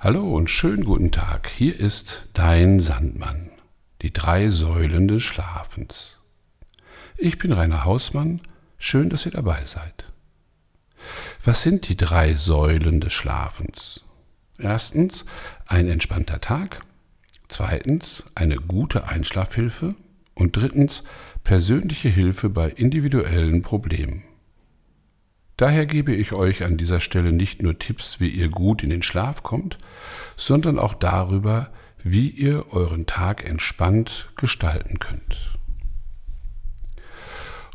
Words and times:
Hallo 0.00 0.36
und 0.36 0.48
schönen 0.48 0.84
guten 0.84 1.10
Tag. 1.10 1.48
Hier 1.48 1.76
ist 1.80 2.28
dein 2.32 2.78
Sandmann, 2.78 3.50
die 4.00 4.12
drei 4.12 4.48
Säulen 4.48 5.08
des 5.08 5.24
Schlafens. 5.24 6.18
Ich 7.16 7.36
bin 7.38 7.50
Rainer 7.50 7.84
Hausmann, 7.84 8.40
schön, 8.78 9.10
dass 9.10 9.26
ihr 9.26 9.32
dabei 9.32 9.64
seid. 9.66 10.04
Was 11.42 11.62
sind 11.62 11.88
die 11.88 11.96
drei 11.96 12.34
Säulen 12.34 13.00
des 13.00 13.12
Schlafens? 13.12 14.04
Erstens 14.56 15.24
ein 15.66 15.88
entspannter 15.88 16.40
Tag, 16.40 16.82
zweitens 17.48 18.22
eine 18.36 18.54
gute 18.54 19.08
Einschlafhilfe 19.08 19.96
und 20.34 20.56
drittens 20.56 21.02
persönliche 21.42 22.08
Hilfe 22.08 22.50
bei 22.50 22.70
individuellen 22.70 23.62
Problemen. 23.62 24.22
Daher 25.58 25.86
gebe 25.86 26.14
ich 26.14 26.32
euch 26.32 26.62
an 26.62 26.76
dieser 26.76 27.00
Stelle 27.00 27.32
nicht 27.32 27.62
nur 27.62 27.80
Tipps, 27.80 28.20
wie 28.20 28.28
ihr 28.28 28.48
gut 28.48 28.84
in 28.84 28.90
den 28.90 29.02
Schlaf 29.02 29.42
kommt, 29.42 29.76
sondern 30.36 30.78
auch 30.78 30.94
darüber, 30.94 31.72
wie 32.00 32.28
ihr 32.28 32.72
euren 32.72 33.06
Tag 33.06 33.44
entspannt 33.44 34.30
gestalten 34.36 35.00
könnt. 35.00 35.58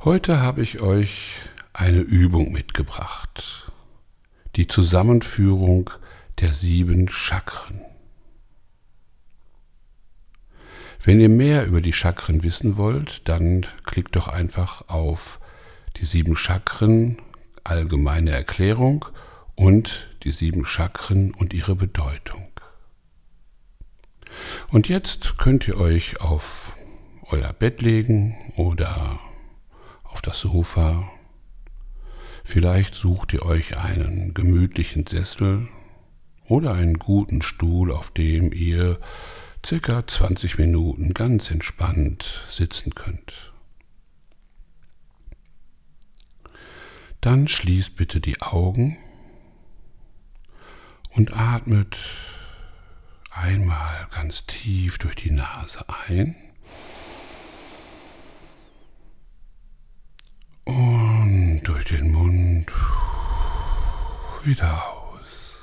Heute 0.01 0.39
habe 0.39 0.61
ich 0.61 0.79
euch 0.79 1.35
eine 1.73 1.99
Übung 1.99 2.53
mitgebracht. 2.53 3.69
Die 4.55 4.67
Zusammenführung 4.67 5.89
der 6.39 6.53
sieben 6.53 7.09
Chakren. 7.09 7.81
Wenn 11.03 11.19
ihr 11.19 11.27
mehr 11.27 11.65
über 11.65 11.81
die 11.81 11.91
Chakren 11.91 12.43
wissen 12.43 12.77
wollt, 12.77 13.27
dann 13.27 13.65
klickt 13.83 14.15
doch 14.15 14.29
einfach 14.29 14.87
auf 14.87 15.41
die 15.97 16.05
sieben 16.05 16.37
Chakren 16.37 17.17
allgemeine 17.63 18.31
Erklärung 18.31 19.05
und 19.55 20.07
die 20.23 20.31
sieben 20.31 20.65
Chakren 20.65 21.33
und 21.33 21.53
ihre 21.53 21.75
Bedeutung. 21.75 22.47
Und 24.69 24.89
jetzt 24.89 25.37
könnt 25.37 25.67
ihr 25.67 25.77
euch 25.77 26.19
auf 26.21 26.75
euer 27.29 27.53
Bett 27.53 27.81
legen 27.81 28.35
oder 28.57 29.19
auf 30.03 30.21
das 30.21 30.39
Sofa. 30.39 31.09
Vielleicht 32.43 32.95
sucht 32.95 33.33
ihr 33.33 33.45
euch 33.45 33.77
einen 33.77 34.33
gemütlichen 34.33 35.07
Sessel 35.07 35.67
oder 36.45 36.73
einen 36.73 36.99
guten 36.99 37.41
Stuhl, 37.41 37.91
auf 37.91 38.11
dem 38.11 38.51
ihr 38.51 38.99
circa 39.65 40.05
20 40.05 40.57
Minuten 40.57 41.13
ganz 41.13 41.49
entspannt 41.49 42.43
sitzen 42.49 42.93
könnt. 42.95 43.52
Dann 47.23 47.47
schließt 47.47 47.95
bitte 47.95 48.19
die 48.19 48.41
Augen 48.41 48.97
und 51.11 51.33
atmet 51.33 51.97
einmal 53.31 54.09
ganz 54.11 54.45
tief 54.45 54.97
durch 54.97 55.15
die 55.15 55.31
Nase 55.31 55.85
ein 55.87 56.35
und 60.65 61.61
durch 61.63 61.85
den 61.85 62.11
Mund 62.11 62.69
wieder 64.43 64.83
aus. 64.91 65.53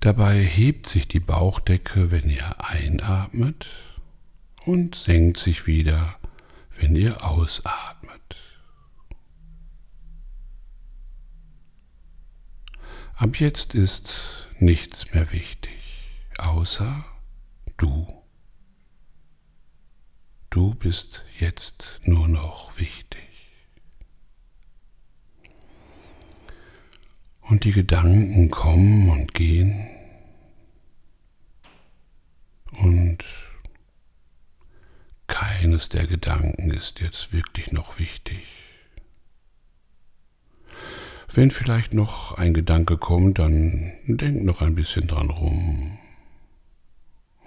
Dabei 0.00 0.42
hebt 0.42 0.88
sich 0.88 1.08
die 1.08 1.20
Bauchdecke, 1.20 2.10
wenn 2.10 2.30
ihr 2.30 2.58
einatmet 2.58 3.68
und 4.64 4.94
senkt 4.94 5.36
sich 5.36 5.66
wieder, 5.66 6.16
wenn 6.70 6.96
ihr 6.96 7.22
ausatmet. 7.22 8.13
Ab 13.16 13.36
jetzt 13.38 13.74
ist 13.76 14.48
nichts 14.58 15.14
mehr 15.14 15.30
wichtig, 15.30 16.10
außer 16.36 17.04
du. 17.76 18.24
Du 20.50 20.74
bist 20.74 21.22
jetzt 21.38 22.00
nur 22.02 22.26
noch 22.26 22.76
wichtig. 22.76 23.20
Und 27.40 27.62
die 27.62 27.72
Gedanken 27.72 28.50
kommen 28.50 29.08
und 29.08 29.32
gehen. 29.32 29.88
Und 32.72 33.24
keines 35.28 35.88
der 35.88 36.06
Gedanken 36.06 36.72
ist 36.72 36.98
jetzt 36.98 37.32
wirklich 37.32 37.70
noch 37.70 37.98
wichtig. 38.00 38.63
Wenn 41.36 41.50
vielleicht 41.50 41.94
noch 41.94 42.38
ein 42.38 42.54
Gedanke 42.54 42.96
kommt, 42.96 43.40
dann 43.40 43.92
denk 44.06 44.44
noch 44.44 44.60
ein 44.60 44.76
bisschen 44.76 45.08
dran 45.08 45.30
rum 45.30 45.98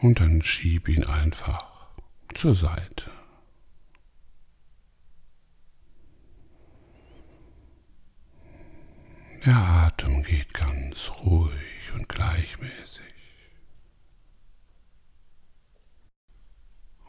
und 0.02 0.20
dann 0.20 0.42
schieb 0.42 0.90
ihn 0.90 1.06
einfach 1.06 1.88
zur 2.34 2.54
Seite. 2.54 3.10
Der 9.46 9.56
Atem 9.56 10.22
geht 10.24 10.54
ganz 10.54 11.10
ruhig 11.24 11.94
und 11.94 12.10
gleichmäßig. 12.10 13.06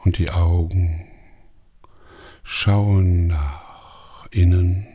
Und 0.05 0.19
die 0.19 0.31
Augen 0.31 1.09
schauen 2.45 3.27
nach 3.27 4.29
innen 4.31 4.87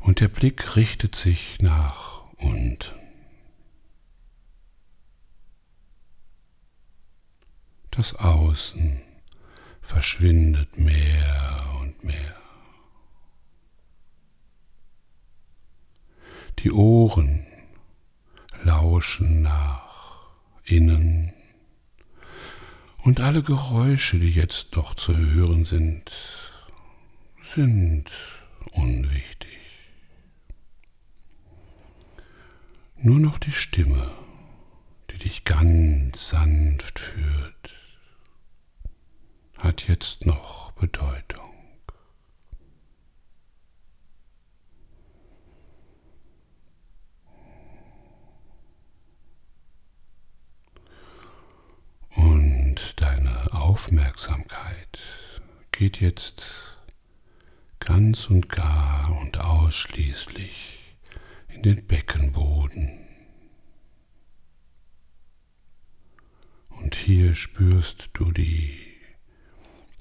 und 0.00 0.20
der 0.20 0.28
Blick 0.28 0.76
richtet 0.76 1.14
sich 1.14 1.60
nach 1.60 2.22
unten. 2.36 2.94
Das 7.90 8.14
Außen 8.14 9.02
verschwindet 9.82 10.78
mehr 10.78 11.76
und 11.80 12.04
mehr. 12.04 12.36
Die 16.60 16.70
Ohren 16.70 17.46
lauschen 18.62 19.42
nach 19.42 20.30
innen 20.64 21.32
und 23.02 23.20
alle 23.20 23.42
Geräusche, 23.42 24.18
die 24.18 24.30
jetzt 24.30 24.76
noch 24.76 24.94
zu 24.94 25.16
hören 25.16 25.64
sind, 25.64 26.10
sind 27.42 28.10
unwichtig. 28.72 29.49
Nur 33.02 33.18
noch 33.18 33.38
die 33.38 33.50
Stimme, 33.50 34.10
die 35.10 35.16
dich 35.16 35.44
ganz 35.44 36.28
sanft 36.28 36.98
führt, 36.98 37.70
hat 39.56 39.88
jetzt 39.88 40.26
noch 40.26 40.72
Bedeutung. 40.72 41.48
Und 52.16 53.00
deine 53.00 53.50
Aufmerksamkeit 53.54 54.98
geht 55.72 56.02
jetzt 56.02 56.44
ganz 57.78 58.28
und 58.28 58.50
gar 58.50 59.18
und 59.22 59.38
ausschließlich 59.38 60.79
in 61.60 61.74
den 61.74 61.86
Beckenboden. 61.86 62.90
Und 66.70 66.94
hier 66.94 67.34
spürst 67.34 68.08
du 68.14 68.32
die 68.32 68.78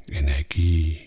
Energie, 0.08 1.02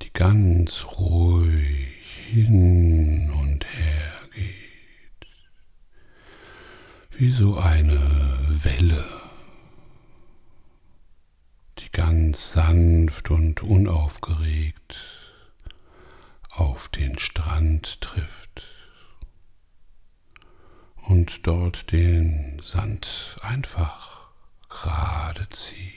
die 0.00 0.10
ganz 0.14 0.86
ruhig 0.98 2.06
hin 2.30 3.30
und 3.30 3.66
her 3.66 4.12
geht, 4.34 5.28
wie 7.18 7.30
so 7.30 7.58
eine 7.58 8.00
Welle, 8.48 9.04
die 11.80 11.90
ganz 11.90 12.52
sanft 12.52 13.30
und 13.30 13.62
unaufgeregt 13.62 14.98
auf 16.48 16.88
den 16.88 17.18
Strand 17.18 18.00
trifft 18.00 18.45
und 21.08 21.46
dort 21.46 21.92
den 21.92 22.60
Sand 22.62 23.38
einfach 23.40 24.28
gerade 24.68 25.48
zieht. 25.50 25.92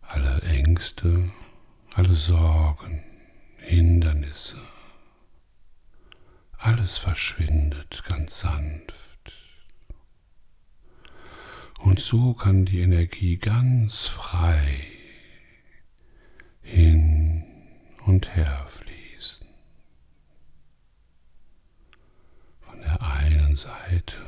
Alle 0.00 0.40
Ängste, 0.42 1.30
alle 1.94 2.14
Sorgen, 2.14 3.04
Hindernisse, 3.58 4.58
alles 6.56 6.98
verschwindet 6.98 8.02
ganz 8.06 8.40
sanft. 8.40 9.08
Und 11.80 12.00
so 12.00 12.34
kann 12.34 12.64
die 12.64 12.80
Energie 12.80 13.36
ganz 13.36 14.08
frei 14.08 14.86
hin 16.62 17.44
und 18.04 18.34
her 18.34 18.64
fließen. 18.66 18.97
Seite 23.58 24.24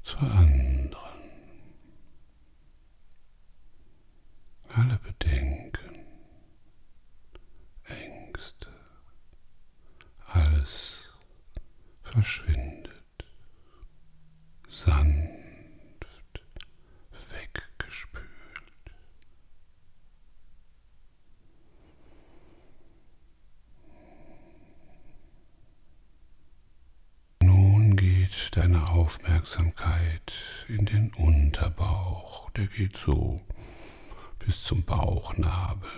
zur 0.00 0.22
anderen. 0.22 0.94
Alle 4.68 4.96
Bedenken, 5.02 6.04
Ängste, 7.82 8.68
alles 10.26 11.08
verschwindet, 12.04 13.24
sanft 14.68 16.40
weggespült. 17.30 18.30
Nun 27.42 27.96
geht 27.96 28.56
deine 28.56 28.92
Aufmerksamkeit 29.10 30.34
in 30.68 30.86
den 30.86 31.12
Unterbauch, 31.14 32.48
der 32.50 32.68
geht 32.68 32.96
so 32.96 33.40
bis 34.38 34.62
zum 34.62 34.84
Bauchnabel. 34.84 35.90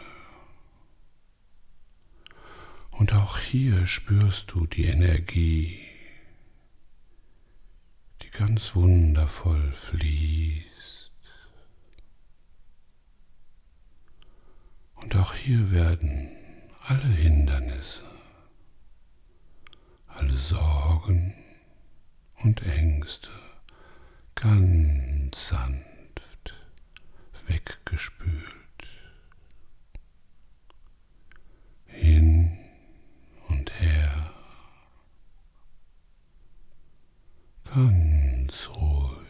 Und 2.91 3.13
auch 3.13 3.37
hier 3.37 3.87
spürst 3.87 4.53
du 4.53 4.67
die 4.67 4.87
Energie, 4.87 5.79
die 8.23 8.31
ganz 8.31 8.75
wundervoll 8.75 9.73
fließt. 9.73 11.13
Und 14.95 15.17
auch 15.17 15.35
hier 15.35 15.71
werden 15.71 16.31
alle 16.81 17.09
Hindernisse, 17.09 18.05
alle 20.07 20.39
Sorgen 20.39 21.42
und 22.43 22.63
Ängste 22.67 23.31
ganz 24.35 25.49
sanft 25.49 26.55
weggespült. 27.47 28.53
Hin 31.87 32.59
und 33.49 33.73
her. 33.81 34.33
Ganz 37.65 38.69
ruhig 38.69 39.29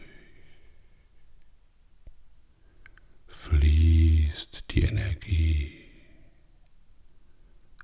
fließt 3.27 4.65
die 4.71 4.81
Energie 4.83 5.83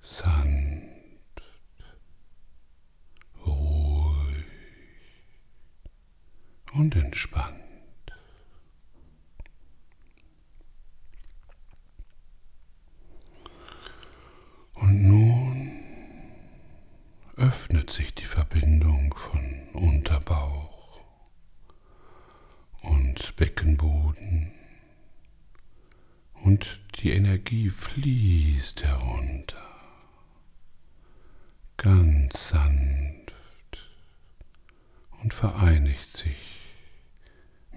sanft, 0.01 1.41
ruhig 3.45 4.45
und 6.73 6.95
entspannt. 6.95 7.55
Und 14.75 15.07
nun 15.07 15.79
öffnet 17.35 17.89
sich 17.89 18.13
die 18.13 18.25
Verbindung 18.25 19.13
von 19.13 19.67
Unterbauch 19.73 21.01
und 22.81 23.35
Beckenboden 23.35 24.53
und 26.43 26.79
die 26.99 27.11
Energie 27.11 27.69
fließt 27.69 28.83
herunter, 28.83 29.65
ganz 31.77 32.49
sanft 32.49 33.89
und 35.21 35.33
vereinigt 35.33 36.15
sich 36.17 36.73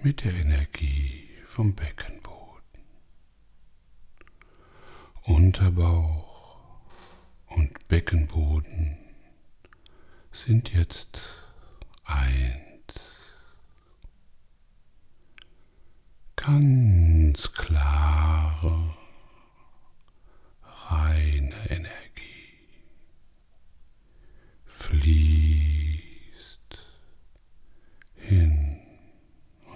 mit 0.01 0.25
der 0.25 0.33
Energie 0.33 1.29
vom 1.45 1.73
Beckenboden. 1.73 2.33
Unterbauch 5.23 6.81
und 7.47 7.87
Beckenboden 7.87 8.97
sind 10.31 10.73
jetzt 10.73 11.19
eins. 12.03 12.63
Ganz 16.35 17.53
klare, 17.53 18.93
reine 20.89 21.69
Energie 21.69 22.59
fließt 24.93 26.77
hin 28.15 28.79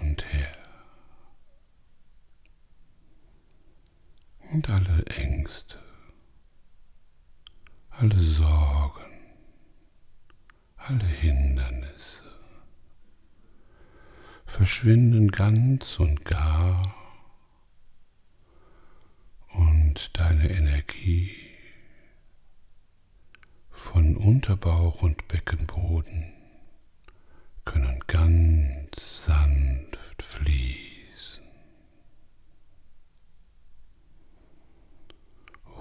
und 0.00 0.24
her. 0.32 0.56
Und 4.52 4.70
alle 4.70 5.04
Ängste, 5.06 5.78
alle 7.90 8.18
Sorgen, 8.18 9.12
alle 10.76 11.04
Hindernisse 11.04 12.22
verschwinden 14.46 15.30
ganz 15.32 15.98
und 15.98 16.24
gar 16.24 16.94
und 19.48 20.16
deine 20.16 20.48
Energie 20.48 21.48
Unterbauch 24.58 25.02
und 25.02 25.28
Beckenboden 25.28 26.32
können 27.64 28.00
ganz 28.08 29.24
sanft 29.26 30.20
fließen. 30.20 31.44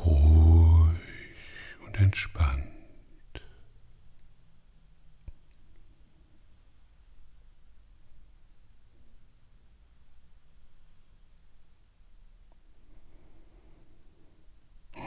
Ruhig 0.06 0.94
und 1.88 2.00
entspannt. 2.00 2.68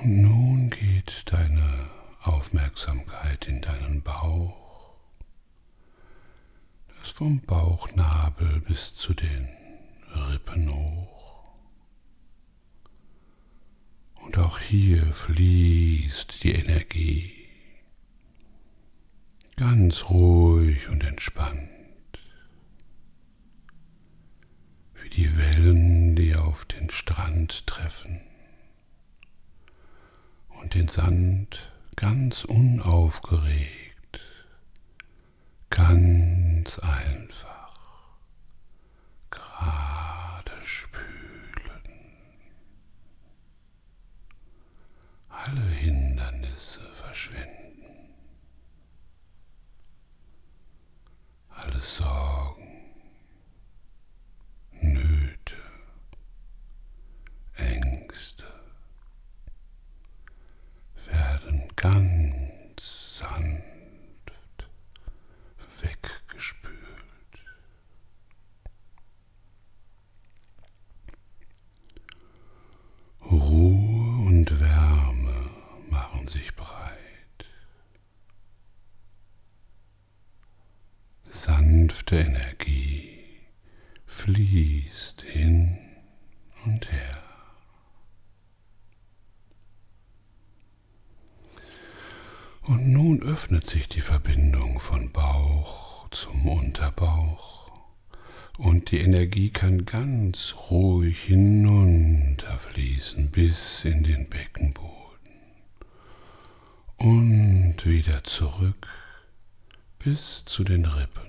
Und 0.03 0.23
nun 0.23 0.71
geht 0.71 1.23
deine 1.27 1.89
Aufmerksamkeit 2.23 3.49
in 3.49 3.63
deinen 3.63 4.03
Bauch, 4.03 4.95
das 6.99 7.11
vom 7.11 7.41
Bauchnabel 7.41 8.61
bis 8.61 8.95
zu 8.95 9.15
den 9.15 9.49
Rippen 10.15 10.71
hoch. 10.71 11.51
Und 14.17 14.37
auch 14.37 14.59
hier 14.59 15.13
fließt 15.13 16.45
die 16.45 16.53
Energie. 16.53 17.33
Ganz 19.57 20.11
ruhig 20.11 20.89
und 20.89 21.03
entspannt, 21.05 21.71
wie 25.03 25.09
die 25.09 25.37
Wellen, 25.39 26.17
die 26.17 26.37
auf 26.37 26.67
den 26.67 26.91
Strand 26.91 27.67
treffen. 27.67 28.21
Und 30.49 30.75
den 30.75 30.89
Sand 30.89 31.71
ganz 32.01 32.45
unaufgeregt, 32.45 34.21
ganz 35.69 36.79
einfach 36.79 37.77
gerade 39.31 40.63
spülen. 40.63 41.83
Alle 45.29 45.61
Hindernisse 45.61 46.81
verschwinden, 46.95 48.15
alle 51.51 51.83
Sorgen, 51.83 52.67
Nöte, 54.81 55.57
Ängste 57.57 58.47
werden 61.07 61.69
ganz 61.77 63.19
sanft 63.19 64.65
weggespült. 65.81 66.77
Ruhe 73.31 74.27
und 74.27 74.61
Wärme 74.61 75.51
machen 75.91 76.29
sich 76.29 76.55
breit. 76.57 76.99
Sanfte 81.31 82.17
Energie 82.19 83.25
fließt 84.07 85.23
hin 85.23 85.79
und 86.65 86.91
her. 86.91 87.23
Und 92.71 92.93
nun 92.93 93.23
öffnet 93.23 93.69
sich 93.69 93.89
die 93.89 94.01
Verbindung 94.01 94.79
von 94.79 95.11
Bauch 95.11 96.09
zum 96.11 96.47
Unterbauch 96.47 97.69
und 98.59 98.93
die 98.93 98.99
Energie 98.99 99.51
kann 99.51 99.87
ganz 99.87 100.55
ruhig 100.71 101.21
hinunterfließen 101.25 103.33
bis 103.33 103.85
in 103.85 104.05
den 104.05 104.31
Beckenboden 104.31 104.87
und 106.97 107.87
wieder 107.87 108.23
zurück 108.23 108.87
bis 109.99 110.45
zu 110.45 110.63
den 110.63 110.85
Rippen. 110.85 111.27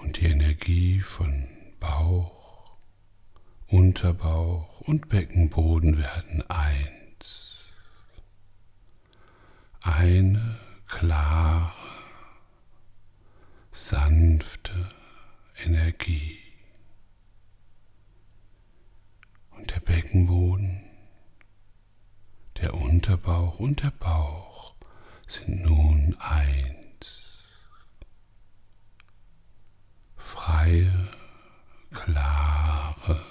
Und 0.00 0.16
die 0.16 0.28
Energie 0.28 1.00
von 1.00 1.48
Bauch, 1.78 2.78
Unterbauch 3.68 4.80
und 4.80 5.10
Beckenboden 5.10 5.98
werden 5.98 6.42
eins. 6.48 7.01
Eine 9.82 10.58
klare, 10.86 11.72
sanfte 13.72 14.90
Energie. 15.64 16.38
Und 19.50 19.70
der 19.70 19.80
Beckenboden, 19.80 20.82
der 22.58 22.74
Unterbauch 22.74 23.58
und 23.58 23.82
der 23.82 23.90
Bauch 23.90 24.74
sind 25.26 25.62
nun 25.62 26.16
eins. 26.18 26.82
freie, 30.16 31.08
klare 31.92 33.24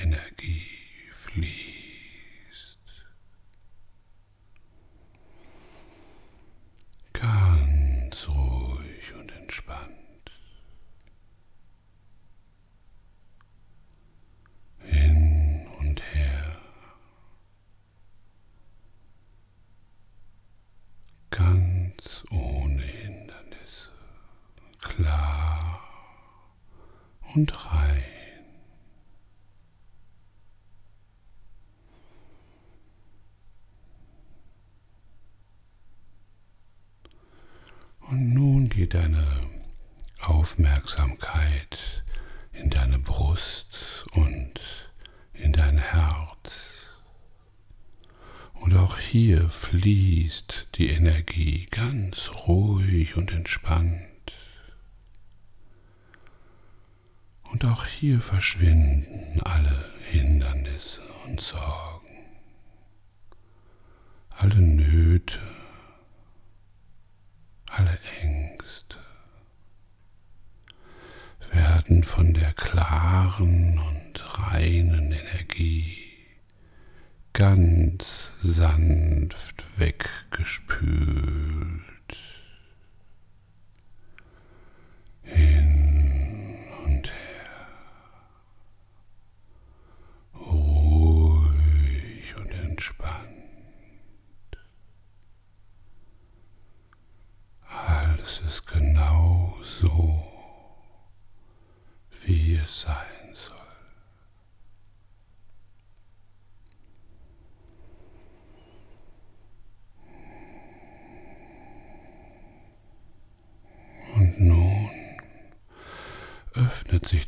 Energie 0.00 0.66
fließt. 1.12 2.78
Ganz 7.12 8.28
ruhig 8.28 9.14
und 9.14 9.30
entspannt. 9.32 10.30
Hin 14.78 15.66
und 15.80 16.02
her. 16.14 16.56
Ganz 21.30 22.24
ohne 22.30 22.82
Hindernisse. 22.82 23.90
Klar 24.80 25.64
und 27.34 27.66
rein. 27.66 28.02
Und 38.10 38.34
nun 38.34 38.68
geht 38.68 38.83
deine 38.94 39.26
Aufmerksamkeit 40.20 42.04
in 42.52 42.70
deine 42.70 43.00
Brust 43.00 44.04
und 44.12 44.60
in 45.32 45.52
dein 45.52 45.78
Herz. 45.78 46.52
Und 48.52 48.76
auch 48.76 48.96
hier 48.96 49.48
fließt 49.48 50.68
die 50.76 50.90
Energie 50.90 51.66
ganz 51.72 52.30
ruhig 52.46 53.16
und 53.16 53.32
entspannt. 53.32 54.32
Und 57.50 57.64
auch 57.64 57.86
hier 57.86 58.20
verschwinden 58.20 59.40
alle 59.42 59.90
Hindernisse 60.12 61.02
und 61.26 61.40
Sorgen, 61.40 62.26
alle 64.30 64.60
Nöte, 64.60 65.40
alle 67.66 67.98
Ängste 68.22 68.43
werden 71.84 72.02
von 72.02 72.32
der 72.34 72.52
klaren 72.54 73.78
und 73.78 74.38
reinen 74.38 75.12
Energie 75.12 75.98
ganz 77.32 78.30
sanft 78.42 79.64
weggespült. 79.78 81.04
öffnet 92.74 92.80
sich 92.80 93.23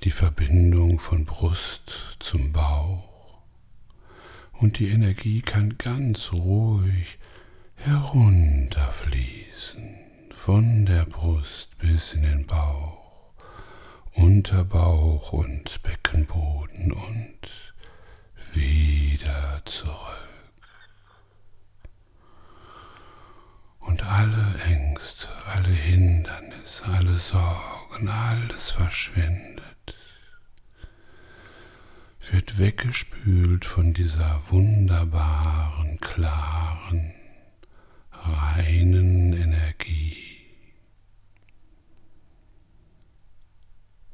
die 0.06 0.12
Verbindung 0.12 1.00
von 1.00 1.24
Brust 1.24 2.16
zum 2.20 2.52
Bauch 2.52 3.42
und 4.52 4.78
die 4.78 4.86
Energie 4.86 5.42
kann 5.42 5.76
ganz 5.78 6.32
ruhig 6.32 7.18
herunterfließen 7.74 9.96
von 10.32 10.86
der 10.86 11.06
Brust 11.06 11.76
bis 11.78 12.12
in 12.12 12.22
den 12.22 12.46
Bauch, 12.46 13.32
Unterbauch 14.12 15.32
und 15.32 15.82
Beckenboden 15.82 16.92
und 16.92 17.40
wieder 18.52 19.60
zurück. 19.64 19.96
Und 23.80 24.04
alle 24.04 24.54
Ängste, 24.68 25.26
alle 25.46 25.66
Hindernisse, 25.66 26.84
alle 26.84 27.16
Sorgen, 27.16 28.08
alles 28.08 28.70
verschwindet, 28.70 29.65
wird 32.32 32.58
weggespült 32.58 33.64
von 33.64 33.94
dieser 33.94 34.40
wunderbaren, 34.50 35.98
klaren, 36.00 37.14
reinen 38.10 39.32
Energie. 39.32 40.16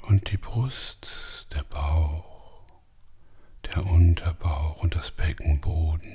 Und 0.03 0.31
die 0.31 0.37
Brust, 0.37 1.47
der 1.55 1.63
Bauch, 1.65 2.67
der 3.67 3.87
Unterbauch 3.87 4.83
und 4.83 4.95
das 4.95 5.11
Beckenboden 5.11 6.13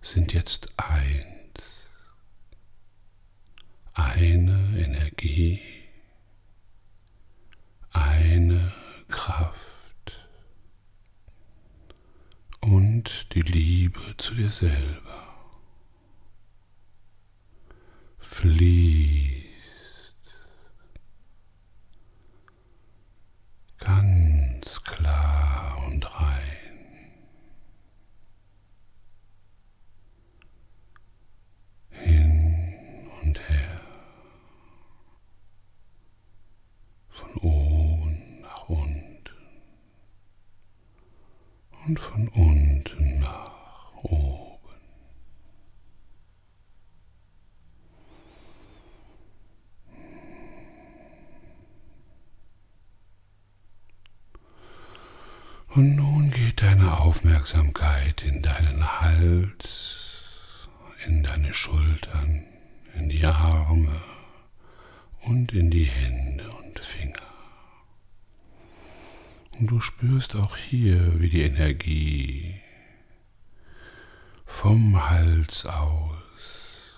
sind 0.00 0.32
jetzt 0.32 0.68
eins. 0.78 1.28
Eine 3.94 4.78
Energie 4.78 5.60
eine 7.92 8.72
Kraft 9.08 9.77
und 12.68 13.34
die 13.34 13.40
Liebe 13.40 14.00
zu 14.18 14.34
dir 14.34 14.50
selber. 14.50 15.24
Fließt 18.18 19.46
ganz 23.78 24.82
klar 24.82 25.82
und 25.86 26.14
rein. 26.14 26.42
Hin 31.90 33.10
und 33.22 33.38
her 33.48 33.80
von 37.08 37.34
oben. 37.36 37.78
und 41.88 41.98
von 41.98 42.28
unten 42.28 43.20
nach 43.20 43.94
oben. 44.02 44.58
Und 55.78 55.94
nun 55.94 56.32
geht 56.32 56.60
deine 56.60 56.98
Aufmerksamkeit 56.98 58.24
in 58.24 58.42
deinen 58.42 59.00
Hals, 59.00 60.28
in 61.06 61.22
deine 61.22 61.54
Schultern, 61.54 62.42
in 62.96 63.08
die 63.08 63.24
Arme 63.24 63.94
und 65.20 65.52
in 65.52 65.70
die 65.70 65.84
Hände 65.84 66.50
und 66.50 66.80
Finger. 66.80 67.22
Und 69.56 69.68
du 69.70 69.80
spürst 69.80 70.34
auch 70.34 70.56
hier, 70.56 71.20
wie 71.20 71.28
die 71.28 71.42
Energie 71.42 72.56
vom 74.46 75.08
Hals 75.08 75.64
aus, 75.64 76.96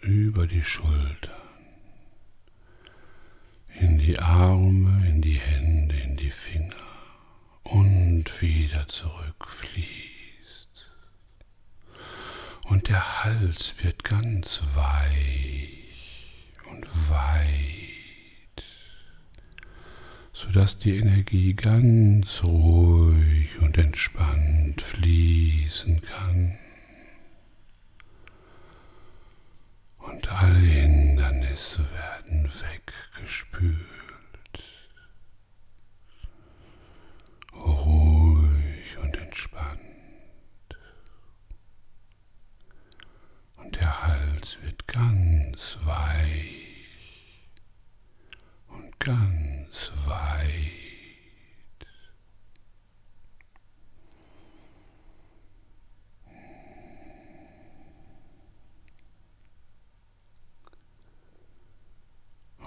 über 0.00 0.46
die 0.46 0.64
Schultern, 0.64 1.36
in 3.78 3.98
die 3.98 4.18
Arme, 4.18 5.06
in 5.06 5.20
die 5.20 5.38
Hände, 5.38 5.71
und 7.72 8.42
wieder 8.42 8.86
zurückfließt. 8.86 9.88
Und 12.64 12.88
der 12.88 13.24
Hals 13.24 13.82
wird 13.82 14.04
ganz 14.04 14.60
weich 14.74 16.52
und 16.70 16.86
weit, 17.10 18.64
sodass 20.32 20.78
die 20.78 20.98
Energie 20.98 21.54
ganz 21.54 22.42
ruhig 22.42 23.58
und 23.60 23.78
entspannt 23.78 24.82
fließen 24.82 26.02
kann. 26.02 26.58
Und 29.98 30.28
alle 30.30 30.58
Hindernisse 30.58 31.86
werden 31.90 32.44
weggespült. 32.44 34.01
Ruhig 37.54 38.98
und 39.02 39.16
entspannt. 39.16 39.78
Und 43.56 43.76
der 43.76 44.02
Hals 44.06 44.58
wird 44.62 44.86
ganz 44.88 45.78
weich 45.84 47.40
und 48.68 48.98
ganz 49.00 49.92
weit. 50.06 50.72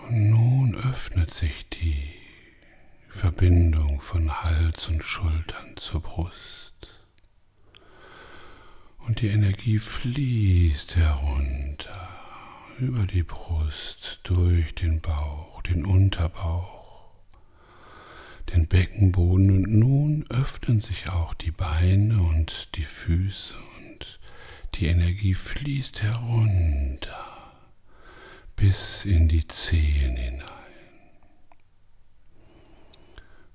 Und 0.07 0.29
nun 0.29 0.75
öffnet 0.75 1.33
sich 1.33 1.67
die 1.69 2.13
Verbindung 3.09 4.01
von 4.01 4.43
Und 4.87 5.03
Schultern 5.03 5.75
zur 5.77 6.01
Brust. 6.01 6.73
Und 8.99 9.21
die 9.21 9.29
Energie 9.29 9.79
fließt 9.79 10.95
herunter 10.95 12.09
über 12.77 13.07
die 13.07 13.23
Brust, 13.23 14.19
durch 14.23 14.75
den 14.75 15.01
Bauch, 15.01 15.63
den 15.63 15.85
Unterbauch, 15.85 17.09
den 18.53 18.67
Beckenboden 18.67 19.49
und 19.49 19.73
nun 19.73 20.25
öffnen 20.29 20.79
sich 20.79 21.09
auch 21.09 21.33
die 21.33 21.51
Beine 21.51 22.21
und 22.21 22.75
die 22.75 22.83
Füße 22.83 23.55
und 23.55 24.19
die 24.75 24.85
Energie 24.85 25.33
fließt 25.33 26.03
herunter 26.03 27.53
bis 28.55 29.03
in 29.05 29.27
die 29.29 29.47
Zehen 29.47 30.15
hinein. 30.15 30.64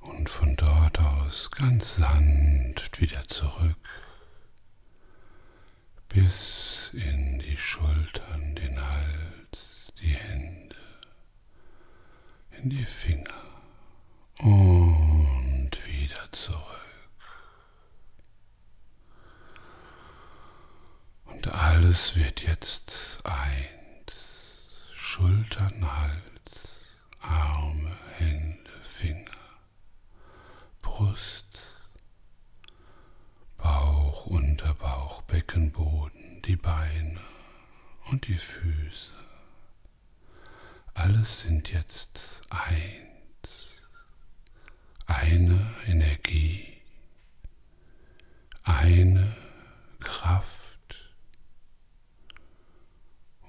Und 0.01 0.29
von 0.29 0.57
dort 0.57 0.99
aus 0.99 1.51
ganz 1.51 1.97
sanft 1.97 3.01
wieder 3.01 3.25
zurück 3.29 3.77
bis 6.09 6.91
in 6.93 7.39
die 7.39 7.57
Schultern, 7.57 8.55
den 8.57 8.81
Hals, 8.81 9.93
die 10.01 10.09
Hände, 10.15 10.77
in 12.51 12.71
die 12.71 12.85
Finger 12.85 13.45
und 14.39 15.71
wieder 15.87 16.33
zurück. 16.33 16.67
Und 21.27 21.47
alles 21.49 22.17
wird 22.17 22.43
jetzt 22.43 23.21
eins. 23.23 23.71
Schultern, 24.93 25.85
Hals, 25.97 26.85
Arme, 27.21 27.97
Hände, 28.19 28.71
Finger, 28.83 29.30
Brust, 31.01 31.59
Bauch, 33.57 34.27
Unterbauch, 34.27 35.23
Beckenboden, 35.23 36.43
die 36.43 36.57
Beine 36.57 37.19
und 38.11 38.27
die 38.29 38.35
Füße. 38.35 39.11
Alles 40.93 41.41
sind 41.41 41.73
jetzt 41.73 42.43
eins. 42.51 43.79
Eine 45.07 45.75
Energie, 45.87 46.83
eine 48.63 49.35
Kraft 50.01 51.15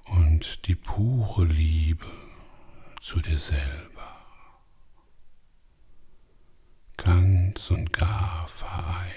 und 0.06 0.68
die 0.68 0.76
pure 0.76 1.44
Liebe 1.44 2.14
zu 3.02 3.20
dir 3.20 3.40
selber 3.40 4.01
ganz 7.04 7.72
und 7.72 7.92
gar 7.94 8.48
vereint. 8.48 9.12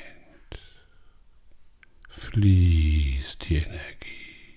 Fließt 2.08 3.48
die 3.48 3.56
Energie. 3.56 4.54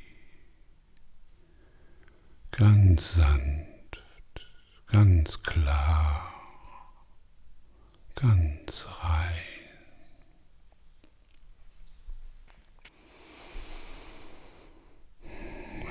Ganz 2.51 3.15
sanft, 3.15 4.01
ganz 4.87 5.43
klar, 5.43 6.33
ganz 8.15 8.87
rein. 9.01 9.43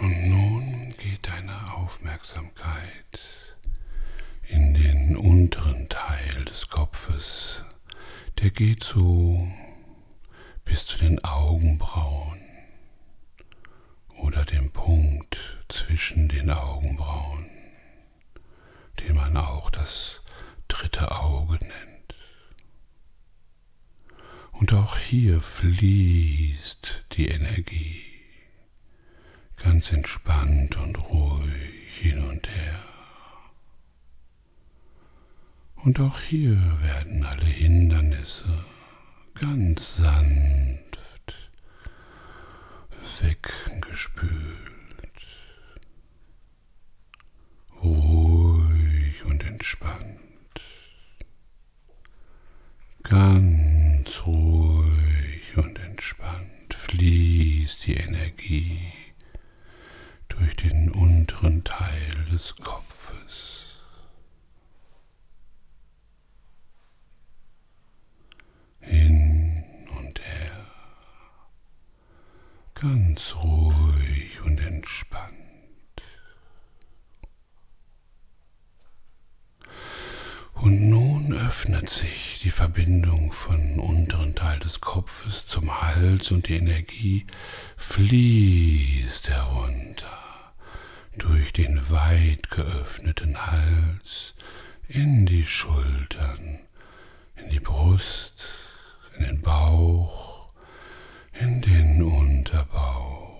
Und 0.00 0.28
nun 0.28 0.94
geht 0.98 1.28
deine 1.28 1.74
Aufmerksamkeit 1.74 3.20
in 4.48 4.74
den 4.74 5.16
unteren 5.16 5.88
Teil 5.88 6.05
des 6.56 6.70
Kopfes. 6.70 7.66
Der 8.38 8.48
geht 8.48 8.82
so 8.82 9.46
bis 10.64 10.86
zu 10.86 10.96
den 10.96 11.22
Augenbrauen 11.22 12.40
oder 14.22 14.42
dem 14.42 14.70
Punkt 14.70 15.36
zwischen 15.68 16.30
den 16.30 16.48
Augenbrauen, 16.48 17.50
den 19.00 19.16
man 19.16 19.36
auch 19.36 19.68
das 19.68 20.22
dritte 20.66 21.10
Auge 21.10 21.58
nennt. 21.60 22.14
Und 24.52 24.72
auch 24.72 24.96
hier 24.96 25.42
fließt 25.42 27.04
die 27.12 27.28
Energie 27.28 28.02
ganz 29.62 29.92
entspannt 29.92 30.78
und 30.78 30.96
ruhig 31.10 31.98
hin 32.00 32.24
und 32.24 32.48
her. 32.48 32.85
Und 35.86 36.00
auch 36.00 36.18
hier 36.18 36.58
werden 36.82 37.24
alle 37.24 37.46
Hindernisse 37.46 38.64
ganz 39.34 39.98
sanft 39.98 40.86
weggespült. 43.20 44.42
Ruhig 47.84 49.24
und 49.26 49.44
entspannt. 49.44 50.20
Ganz 53.04 54.26
ruhig 54.26 55.56
und 55.56 55.78
entspannt 55.78 56.74
fließt 56.74 57.86
die 57.86 57.94
Energie 57.94 58.92
durch 60.26 60.56
den 60.56 60.90
unteren 60.90 61.62
Teil 61.62 62.26
des 62.32 62.56
Kopfes. 62.56 63.65
Hin 68.86 69.64
und 69.98 70.20
her, 70.20 70.66
ganz 72.74 73.34
ruhig 73.36 74.40
und 74.44 74.58
entspannt. 74.60 75.34
Und 80.54 80.88
nun 80.88 81.32
öffnet 81.34 81.90
sich 81.90 82.40
die 82.42 82.50
Verbindung 82.50 83.30
von 83.30 83.78
unteren 83.78 84.34
Teil 84.34 84.58
des 84.58 84.80
Kopfes 84.80 85.46
zum 85.46 85.82
Hals 85.82 86.30
und 86.30 86.48
die 86.48 86.56
Energie 86.56 87.26
fließt 87.76 89.28
herunter 89.28 90.54
durch 91.18 91.52
den 91.52 91.90
weit 91.90 92.50
geöffneten 92.50 93.46
Hals 93.46 94.34
in 94.88 95.26
die 95.26 95.44
Schultern, 95.44 96.60
in 97.36 97.50
die 97.50 97.60
Brust, 97.60 98.65
in 99.18 99.24
den 99.24 99.40
Bauch, 99.40 100.52
in 101.32 101.62
den 101.62 102.02
Unterbauch, 102.02 103.32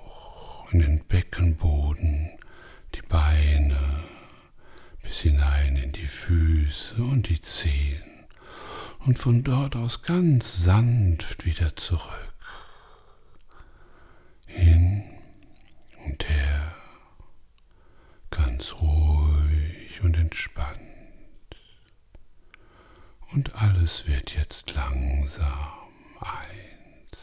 in 0.73 0.81
den 0.81 1.05
Beckenboden, 1.07 2.39
die 2.95 3.03
Beine, 3.03 3.79
bis 5.03 5.21
hinein 5.21 5.77
in 5.77 5.93
die 5.93 6.07
Füße 6.07 6.97
und 6.97 7.29
die 7.29 7.41
Zehen 7.41 8.27
und 9.01 9.19
von 9.19 9.45
dort 9.45 9.77
aus 9.77 10.03
ganz 10.03 10.65
sanft 10.65 11.45
wieder 11.45 11.77
zurück. 11.77 12.13
Hin 14.49 15.05
und 16.07 16.29
her, 16.29 16.75
ganz 18.31 18.75
ruhig 18.75 20.01
und 20.03 20.17
entspannt. 20.17 20.96
Und 23.33 23.55
alles 23.55 24.07
wird 24.07 24.35
jetzt 24.35 24.75
langsam 24.75 25.73
eins. 26.21 27.19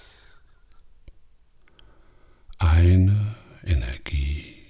Eine 2.60 3.36
Energie, 3.63 4.68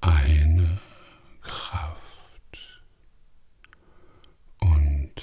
eine 0.00 0.80
Kraft 1.42 2.80
und 4.60 5.14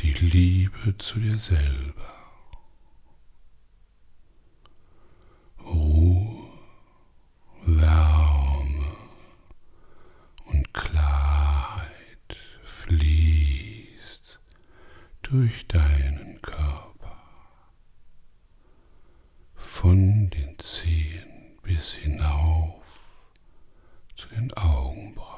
die 0.00 0.12
Liebe 0.12 0.96
zu 0.98 1.20
dir 1.20 1.38
selber. 1.38 2.14
durch 15.34 15.66
deinen 15.66 16.40
Körper, 16.42 17.18
von 19.56 20.30
den 20.30 20.56
Zehen 20.60 21.58
bis 21.60 21.92
hinauf 21.92 23.18
zu 24.14 24.28
den 24.28 24.52
Augenbrauen. 24.52 25.34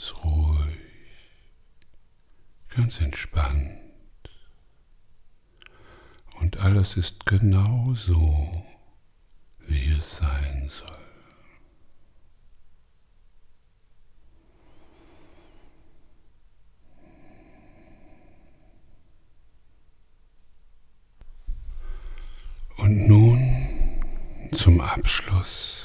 Ganz 0.00 0.14
ruhig, 0.24 0.78
ganz 2.70 3.00
entspannt. 3.00 3.82
Und 6.40 6.56
alles 6.56 6.96
ist 6.96 7.26
genau 7.26 7.92
so, 7.92 8.64
wie 9.66 9.92
es 9.92 10.16
sein 10.16 10.70
soll. 10.70 10.96
Und 22.78 23.06
nun 23.06 24.50
zum 24.52 24.80
Abschluss 24.80 25.80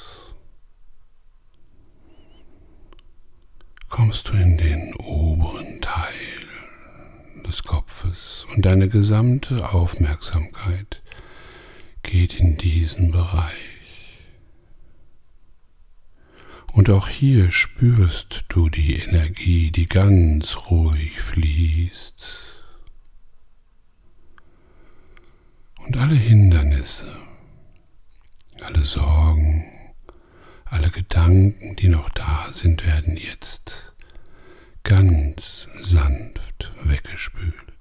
kommst 3.96 4.28
du 4.28 4.34
in 4.34 4.58
den 4.58 4.94
oberen 4.96 5.80
Teil 5.80 6.12
des 7.46 7.62
Kopfes 7.62 8.46
und 8.54 8.64
deine 8.86 8.88
gesamte 8.88 9.72
Aufmerksamkeit 9.72 11.02
geht 12.02 12.38
in 12.38 12.56
diesen 12.56 13.10
Bereich. 13.10 14.20
Und 16.72 16.88
auch 16.90 17.08
hier 17.08 17.50
spürst 17.50 18.44
du 18.48 18.68
die 18.68 18.94
Energie, 18.94 19.72
die 19.72 19.86
ganz 19.86 20.56
ruhig 20.70 21.20
fließt 21.20 22.42
Und 25.78 25.96
alle 25.96 26.16
Hindernisse, 26.16 27.06
alle 28.60 28.84
Sorgen, 28.84 29.64
alle 30.64 30.90
Gedanken, 30.90 31.76
die 31.76 31.88
noch 31.88 32.10
da 32.10 32.52
sind, 32.52 32.84
werden 32.86 33.16
jetzt 33.16 33.94
ganz 34.82 35.68
sanft 35.80 36.72
weggespült. 36.84 37.75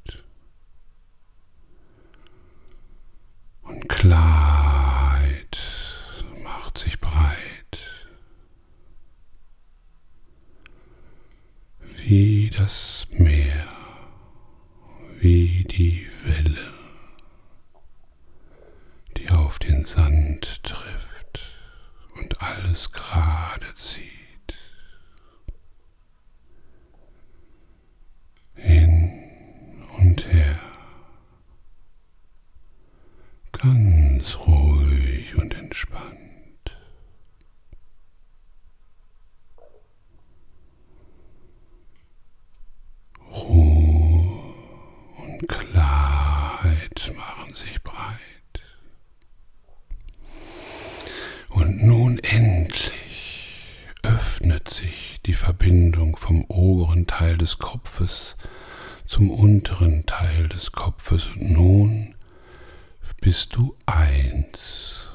Und 3.66 3.90
Klarheit 3.90 5.60
macht 6.44 6.78
sich 6.78 7.00
breit, 7.00 7.36
wie 11.80 12.50
das 12.50 13.08
Meer, 13.12 13.68
wie 15.20 15.64
die 15.64 16.08
Welle 16.24 16.76
die 19.18 19.30
auf 19.30 19.60
den 19.60 19.84
Sand 19.86 20.64
trifft 20.64 21.40
und 22.16 22.42
alles 22.42 22.92
gerade 22.92 23.74
zieht. 23.76 24.04
Hin 28.56 29.84
und 29.98 30.26
her. 30.28 30.60
Ganz 33.62 34.38
ruhig 34.40 35.34
und 35.38 35.54
entspannt. 35.54 36.78
Ruhe 43.32 44.54
und 45.18 45.48
Klarheit 45.48 47.14
machen 47.16 47.54
sich 47.54 47.82
breit. 47.82 48.20
Und 51.50 51.82
nun 51.82 52.20
endlich 52.20 53.78
öffnet 54.04 54.70
sich 54.70 55.22
die 55.26 55.34
Verbindung 55.34 56.18
vom 56.18 56.44
oberen 56.50 57.08
Teil 57.08 57.38
des 57.38 57.58
Kopfes 57.60 58.36
zum 59.06 59.32
unteren 59.32 60.06
Teil 60.06 60.50
des 60.50 60.74
Kopfes 60.74 61.28
und 61.28 61.52
nun 61.52 62.15
bist 63.26 63.56
du 63.56 63.76
eins 63.88 65.10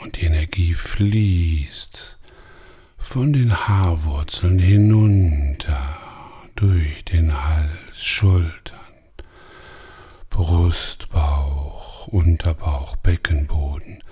und 0.00 0.16
die 0.16 0.26
Energie 0.26 0.74
fließt 0.74 2.16
von 2.96 3.32
den 3.32 3.52
Haarwurzeln 3.52 4.60
hinunter 4.60 5.98
durch 6.54 7.04
den 7.04 7.34
Hals, 7.34 7.96
Schultern, 8.00 8.78
Brust, 10.30 11.08
Bauch, 11.08 12.06
Unterbauch, 12.06 12.94
Beckenboden 12.94 14.04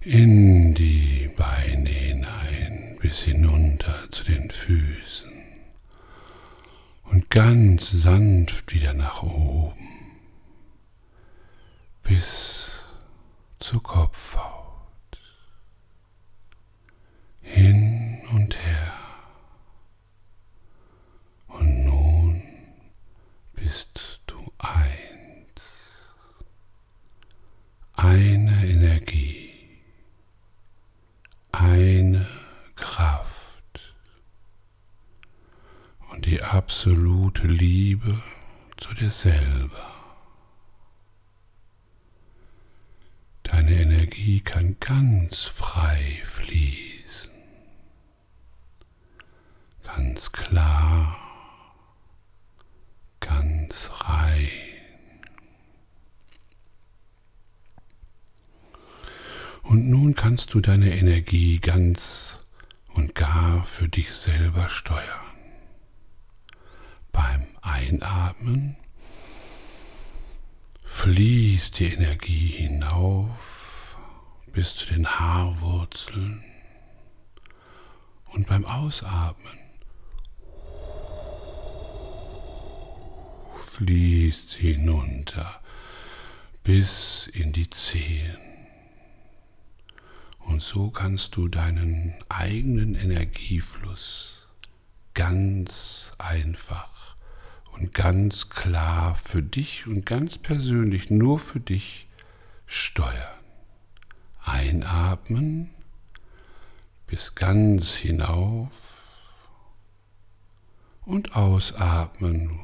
in 0.00 0.72
die 0.76 1.28
Beine 1.36 1.90
hinein 1.90 2.98
bis 3.00 3.22
hinunter 3.22 3.96
zu 4.12 4.22
den 4.22 4.48
Füßen. 4.48 5.32
Und 7.02 7.30
ganz 7.30 7.90
sanft 7.90 8.72
wieder 8.72 8.94
nach 8.94 9.24
oben 9.24 9.90
bis 12.10 12.59
zur 13.60 13.82
Kopfhaut. 13.82 15.20
Hin 17.40 18.22
und 18.32 18.56
her. 18.58 18.92
Und 21.48 21.84
nun 21.84 22.42
bist 23.54 24.20
du 24.26 24.52
eins. 24.58 25.62
Eine 27.94 28.66
Energie 28.66 29.50
eine 31.60 32.26
Kraft 32.74 33.94
und 36.10 36.26
die 36.26 36.42
absolute 36.42 37.46
Liebe 37.46 38.22
zu 38.76 38.94
dir 38.94 39.10
selber. 39.10 39.89
Deine 43.50 43.80
Energie 43.80 44.40
kann 44.40 44.76
ganz 44.78 45.42
frei 45.42 46.20
fließen, 46.22 47.32
ganz 49.82 50.30
klar, 50.30 51.16
ganz 53.18 53.90
rein. 54.04 54.48
Und 59.62 59.90
nun 59.90 60.14
kannst 60.14 60.54
du 60.54 60.60
deine 60.60 60.96
Energie 60.96 61.58
ganz 61.58 62.38
und 62.94 63.16
gar 63.16 63.64
für 63.64 63.88
dich 63.88 64.12
selber 64.12 64.68
steuern. 64.68 65.04
Beim 67.10 67.48
Einatmen 67.62 68.76
fließt 71.02 71.78
die 71.78 71.94
Energie 71.94 72.48
hinauf 72.48 73.96
bis 74.52 74.76
zu 74.76 74.84
den 74.84 75.08
Haarwurzeln 75.08 76.44
und 78.34 78.46
beim 78.46 78.66
Ausatmen 78.66 79.58
fließt 83.56 84.50
sie 84.50 84.74
hinunter 84.74 85.62
bis 86.64 87.28
in 87.32 87.54
die 87.54 87.70
Zehen. 87.70 88.36
Und 90.40 90.60
so 90.60 90.90
kannst 90.90 91.34
du 91.34 91.48
deinen 91.48 92.14
eigenen 92.28 92.94
Energiefluss 92.94 94.46
ganz 95.14 96.12
einfach 96.18 96.99
und 97.72 97.94
ganz 97.94 98.50
klar 98.50 99.14
für 99.14 99.42
dich 99.42 99.86
und 99.86 100.04
ganz 100.06 100.38
persönlich 100.38 101.10
nur 101.10 101.38
für 101.38 101.60
dich 101.60 102.08
steuern. 102.66 103.44
Einatmen 104.42 105.70
bis 107.06 107.34
ganz 107.34 107.94
hinauf 107.94 109.00
und 111.04 111.34
ausatmen 111.34 112.60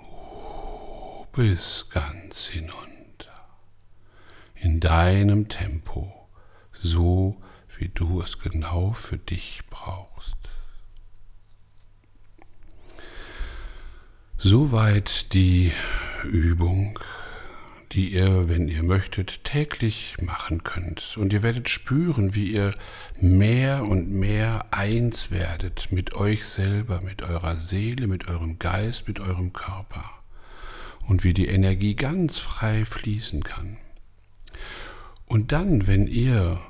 bis 1.32 1.90
ganz 1.90 2.46
hinunter. 2.46 2.86
In 4.54 4.80
deinem 4.80 5.48
Tempo, 5.48 6.28
so 6.72 7.42
wie 7.76 7.88
du 7.88 8.22
es 8.22 8.38
genau 8.38 8.92
für 8.92 9.18
dich 9.18 9.62
brauchst. 9.68 10.36
Soweit 14.38 15.32
die 15.32 15.72
Übung, 16.24 16.98
die 17.92 18.12
ihr, 18.12 18.50
wenn 18.50 18.68
ihr 18.68 18.82
möchtet, 18.82 19.44
täglich 19.44 20.14
machen 20.20 20.62
könnt. 20.62 21.16
Und 21.16 21.32
ihr 21.32 21.42
werdet 21.42 21.70
spüren, 21.70 22.34
wie 22.34 22.52
ihr 22.52 22.74
mehr 23.18 23.84
und 23.84 24.10
mehr 24.10 24.66
eins 24.72 25.30
werdet 25.30 25.90
mit 25.90 26.14
euch 26.14 26.44
selber, 26.44 27.00
mit 27.00 27.22
eurer 27.22 27.56
Seele, 27.56 28.06
mit 28.06 28.28
eurem 28.28 28.58
Geist, 28.58 29.08
mit 29.08 29.20
eurem 29.20 29.54
Körper. 29.54 30.04
Und 31.06 31.24
wie 31.24 31.32
die 31.32 31.46
Energie 31.46 31.96
ganz 31.96 32.38
frei 32.38 32.84
fließen 32.84 33.42
kann. 33.42 33.78
Und 35.24 35.52
dann, 35.52 35.86
wenn 35.86 36.06
ihr 36.06 36.60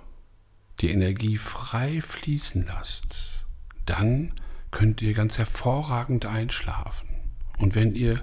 die 0.80 0.90
Energie 0.90 1.36
frei 1.36 2.00
fließen 2.00 2.64
lasst, 2.66 3.44
dann 3.86 4.34
könnt 4.70 5.02
ihr 5.02 5.14
ganz 5.14 5.36
hervorragend 5.36 6.26
einschlafen. 6.26 7.15
Und 7.58 7.74
wenn 7.74 7.94
ihr 7.94 8.22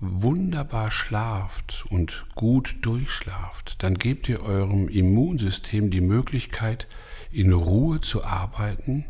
wunderbar 0.00 0.90
schlaft 0.90 1.84
und 1.90 2.26
gut 2.34 2.76
durchschlaft, 2.82 3.82
dann 3.82 3.94
gebt 3.94 4.28
ihr 4.28 4.42
eurem 4.42 4.88
Immunsystem 4.88 5.90
die 5.90 6.00
Möglichkeit, 6.00 6.86
in 7.30 7.52
Ruhe 7.52 8.00
zu 8.00 8.24
arbeiten 8.24 9.06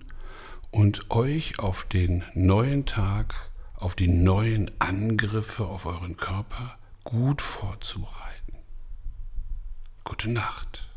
und 0.70 1.10
euch 1.10 1.58
auf 1.58 1.84
den 1.84 2.24
neuen 2.34 2.86
Tag, 2.86 3.34
auf 3.74 3.94
die 3.94 4.08
neuen 4.08 4.70
Angriffe 4.80 5.66
auf 5.66 5.86
euren 5.86 6.16
Körper 6.16 6.78
gut 7.02 7.42
vorzubereiten. 7.42 8.54
Gute 10.04 10.30
Nacht. 10.30 10.93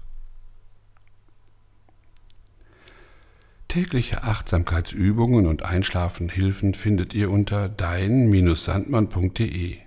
Tägliche 3.68 4.24
Achtsamkeitsübungen 4.24 5.46
und 5.46 5.64
Einschlafenhilfen 5.64 6.74
findet 6.74 7.14
ihr 7.14 7.30
unter 7.30 7.68
dein-sandmann.de. 7.68 9.78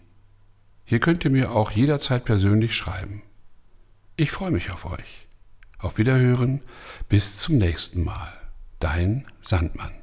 Hier 0.85 1.01
könnt 1.01 1.25
ihr 1.25 1.31
mir 1.31 1.53
auch 1.53 1.71
jederzeit 1.71 2.25
persönlich 2.25 2.75
schreiben. 2.75 3.23
Ich 4.16 4.33
freue 4.33 4.51
mich 4.51 4.71
auf 4.71 4.85
euch. 4.85 5.27
Auf 5.79 5.97
Wiederhören, 5.97 6.61
bis 7.09 7.38
zum 7.38 7.57
nächsten 7.57 8.05
Mal. 8.05 8.31
Dein 8.81 9.27
Sandmann. 9.40 10.00